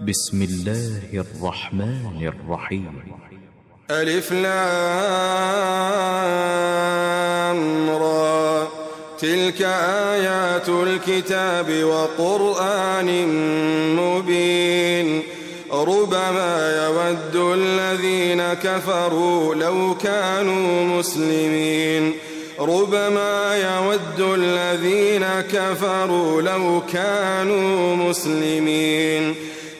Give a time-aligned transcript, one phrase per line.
[0.00, 3.02] بسم الله الرحمن الرحيم.
[3.90, 4.50] ألف لام
[7.90, 8.68] را.
[9.18, 9.62] تلك
[10.12, 13.28] آيات الكتاب وقرآن
[13.96, 15.22] مبين.
[15.72, 22.12] ربما يود الذين كفروا لو كانوا مسلمين.
[22.60, 29.34] ربما يود الذين كفروا لو كانوا مسلمين.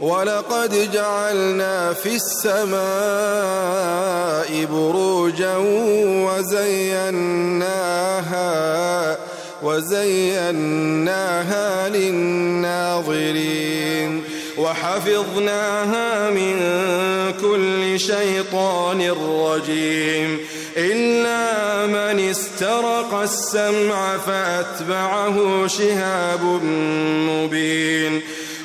[0.00, 2.78] ولقد جعلنا في السماء
[4.64, 5.56] بروجا
[6.26, 7.58] وزيناها
[9.62, 10.88] وزيناها
[11.88, 13.38] للناظرين.
[14.58, 16.56] وحفظناها من
[17.40, 20.38] كل شيطان رجيم.
[20.76, 26.42] إلا من استرق السمع فأتبعه شهاب
[27.28, 28.22] مبين.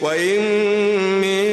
[0.00, 0.40] وإن
[1.20, 1.44] من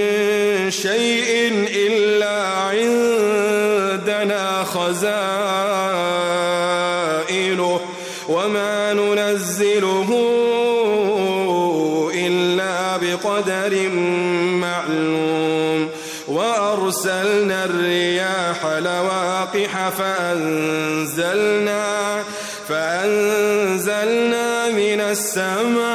[0.71, 5.05] شيء إلا عندنا خزائنه
[8.29, 10.09] وما ننزله
[12.15, 13.89] إلا بقدر
[14.61, 15.89] معلوم
[16.27, 21.83] وأرسلنا الرياح لواقح فأنزلنا
[22.69, 25.94] فأنزلنا من السماء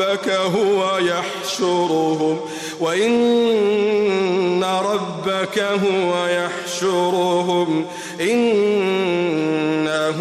[0.00, 2.40] ربك هو يحشرهم
[2.80, 7.86] وإن ربك هو يحشرهم
[8.20, 10.20] إنه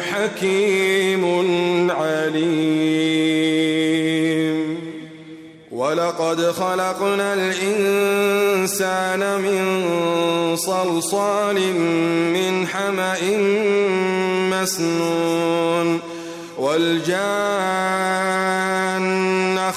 [0.00, 1.24] حكيم
[1.90, 3.20] عليم.
[5.72, 11.72] ولقد خلقنا الإنسان من صلصال
[12.32, 13.18] من حمأ
[14.50, 16.00] مسنون
[16.58, 18.39] والجان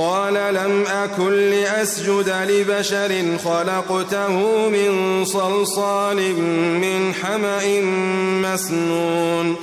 [0.00, 6.16] قال لم أكن لأسجد لبشر خلقته من صلصال
[6.80, 7.80] من حمأ
[8.48, 9.56] مسنون.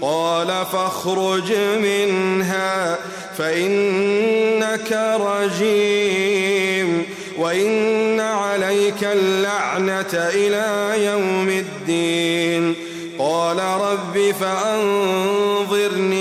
[0.00, 1.52] قال فاخرج
[1.82, 2.98] منها
[3.38, 7.06] فإنك رجيم.
[7.38, 12.74] وإن عليك اللعنة إلى يوم الدين.
[13.18, 16.13] قال رب فأنظرني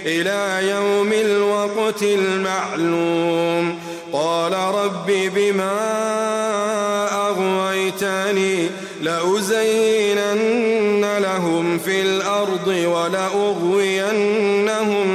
[0.07, 3.79] إلى يوم الوقت المعلوم.
[4.13, 5.81] قال رب بما
[7.29, 8.69] أغويتني
[9.03, 10.39] لأزينن
[11.19, 13.93] لهم في الأرض ولأغوينهم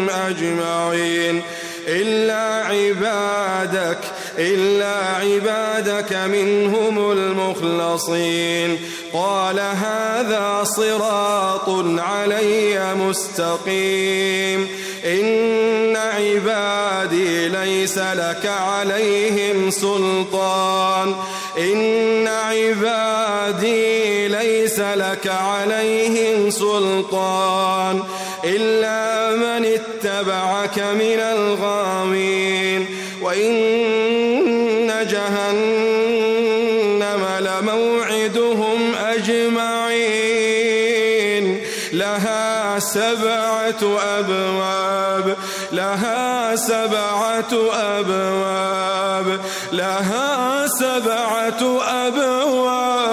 [0.10, 1.42] أجمعين.
[1.88, 3.98] إلا عبادك
[4.38, 8.78] إلا عبادك منهم المخلصين.
[9.14, 11.70] قال هذا صراط
[12.00, 14.68] علي مستقيم.
[15.06, 21.16] إن عبادي ليس لك عليهم سلطان.
[21.58, 28.04] إن عبادي ليس لك عليهم سلطان.
[28.44, 32.86] إلا من اتبعك من الغاوين.
[33.22, 35.77] وإن جهنم
[42.98, 43.82] سبعة
[44.20, 45.38] أبواب
[45.72, 49.40] لها سبعة أبواب
[49.72, 53.08] لها سبعة أبواب.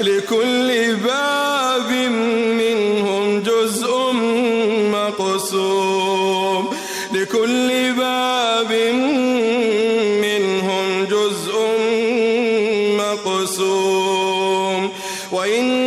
[0.00, 1.90] لكل باب
[2.62, 4.12] منهم جزء
[4.96, 6.76] مقسوم.
[7.12, 8.72] لكل باب
[10.24, 11.54] منهم جزء
[12.98, 14.92] مقسوم.
[15.32, 15.85] وإن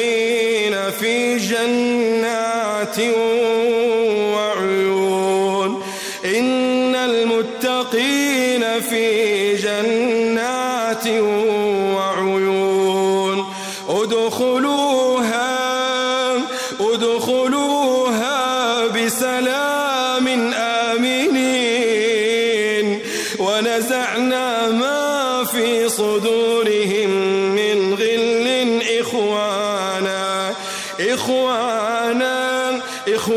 [0.00, 2.98] المتقين في جنات
[4.34, 5.82] وعيون.
[6.24, 11.29] إن المتقين في جنات وعيون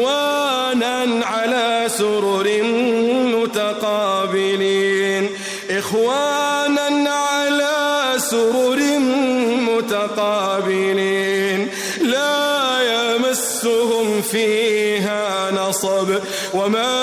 [0.03, 2.61] إخوانا على سرر
[3.35, 5.29] متقابلين.
[5.69, 8.79] إخوانا على سرر
[9.69, 11.69] متقابلين.
[12.01, 12.43] لا
[12.93, 16.09] يمسهم فيها نصب
[16.53, 17.02] وما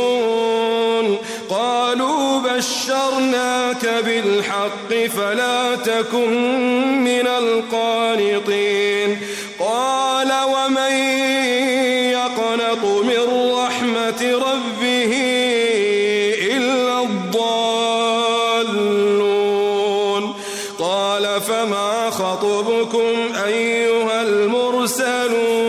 [1.49, 9.17] قالوا بشرناك بالحق فلا تكن من القانطين.
[9.59, 10.91] قال ومن
[12.11, 15.13] يقنط من رحمة ربه
[16.51, 17.49] إلا الضالون؟
[20.79, 23.15] قال فما خطبكم
[23.45, 25.68] أيها المرسلون؟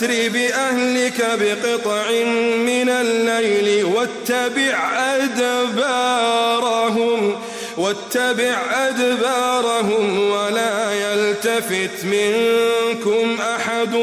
[0.00, 2.10] فأسر بأهلك بقطع
[2.56, 6.60] من الليل واتبع أدبارهم
[7.76, 13.94] واتبع أدبارهم ولا يلتفت منكم أحد.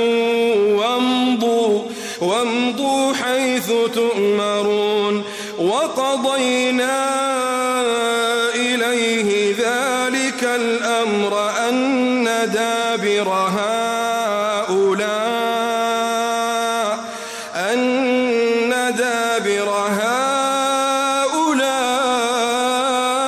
[0.72, 1.82] وامضوا
[2.22, 5.24] وامضوا حيث تؤمرون.
[5.58, 7.27] وقضينا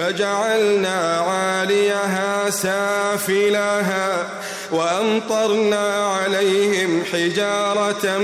[0.00, 4.28] فجعلنا عاليها سافلها
[4.72, 8.18] وأمطرنا عليهم حجارة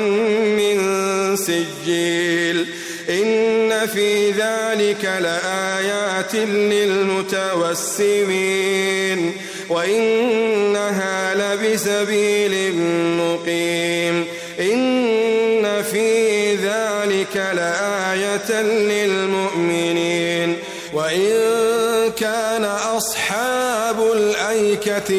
[0.57, 0.77] من
[1.37, 2.67] سجيل
[3.09, 7.73] إن في ذلك لآيات للمتوسمين
[9.69, 12.75] وإنها لبسبيل
[13.21, 14.25] مقيم
[14.61, 19.16] إن في ذلك لآية للمؤمنين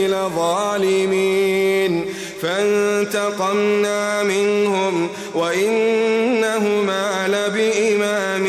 [0.07, 2.05] لظالمين
[2.41, 8.45] فانتقمنا منهم وإنهما لبإمام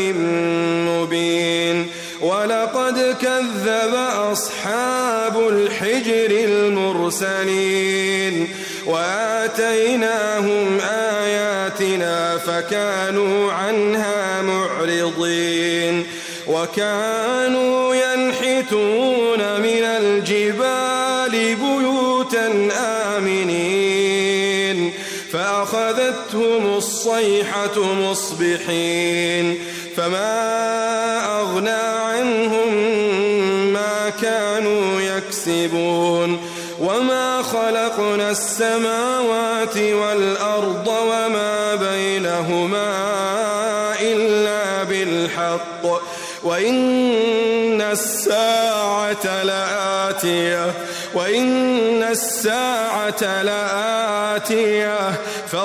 [0.87, 1.87] مبين.
[2.21, 3.95] ولقد كذب
[4.31, 8.47] أصحاب الحجر المرسلين.
[8.85, 16.05] وآتيناهم آياتنا فكانوا عنها معرضين.
[16.47, 20.38] وكانوا ينحتون من الجبال
[27.09, 29.59] الصيحة مصبحين
[29.97, 32.73] فما أغنى عنهم
[33.73, 36.39] ما كانوا يكسبون
[36.79, 42.93] وما خلقنا السماوات والأرض وما بينهما
[44.01, 45.85] إلا بالحق
[46.43, 50.73] وإن الساعة لآتية
[51.13, 54.99] وإن الساعة لآتية